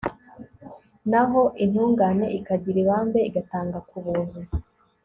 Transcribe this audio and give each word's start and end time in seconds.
naho 1.09 1.41
intungane 1.63 2.25
ikagira 2.37 2.77
ibambe, 2.83 3.19
igatanga 3.29 3.79
ku 3.89 3.97
buntu 4.05 4.39